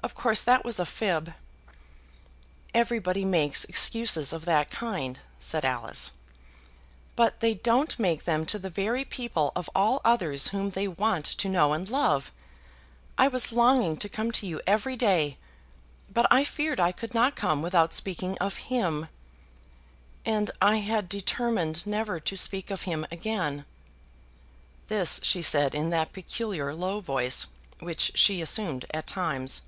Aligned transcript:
Of 0.00 0.14
course 0.14 0.40
that 0.42 0.64
was 0.64 0.78
a 0.80 0.86
fib." 0.86 1.34
"Everybody 2.72 3.24
makes 3.26 3.64
excuses 3.64 4.32
of 4.32 4.44
that 4.46 4.70
kind," 4.70 5.18
said 5.40 5.64
Alice. 5.66 6.12
"But 7.16 7.40
they 7.40 7.54
don't 7.54 7.98
make 7.98 8.24
them 8.24 8.46
to 8.46 8.58
the 8.60 8.70
very 8.70 9.04
people 9.04 9.52
of 9.56 9.68
all 9.74 10.00
others 10.06 10.48
whom 10.48 10.70
they 10.70 10.86
want 10.88 11.26
to 11.26 11.48
know 11.48 11.72
and 11.74 11.90
love. 11.90 12.30
I 13.18 13.26
was 13.28 13.50
longing 13.52 13.96
to 13.98 14.08
come 14.08 14.30
to 14.32 14.46
you 14.46 14.62
every 14.68 14.96
day. 14.96 15.36
But 16.10 16.26
I 16.30 16.42
feared 16.44 16.78
I 16.80 16.92
could 16.92 17.12
not 17.12 17.36
come 17.36 17.60
without 17.60 17.92
speaking 17.92 18.38
of 18.38 18.54
him; 18.56 19.08
and 20.24 20.50
I 20.62 20.76
had 20.76 21.08
determined 21.10 21.86
never 21.86 22.18
to 22.20 22.36
speak 22.36 22.70
of 22.70 22.82
him 22.82 23.04
again." 23.10 23.66
This 24.86 25.20
she 25.24 25.42
said 25.42 25.74
in 25.74 25.90
that 25.90 26.12
peculiar 26.14 26.72
low 26.72 27.00
voice 27.00 27.46
which 27.80 28.12
she 28.14 28.40
assumed 28.40 28.86
at 28.94 29.06
times. 29.08 29.62